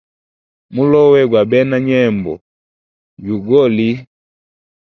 Mulowe 0.73 1.21
gwa 1.29 1.41
bena 1.49 1.77
nyembo 1.87 2.33
yugoli. 3.25 3.89